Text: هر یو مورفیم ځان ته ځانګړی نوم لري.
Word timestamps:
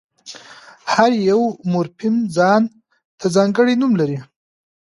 هر 0.93 1.11
یو 1.29 1.41
مورفیم 1.71 2.15
ځان 2.37 2.61
ته 3.19 3.25
ځانګړی 3.35 3.73
نوم 3.81 3.93
لري. 4.01 4.19